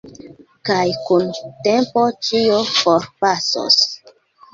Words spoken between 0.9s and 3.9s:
kun tempo ĉio forpasos.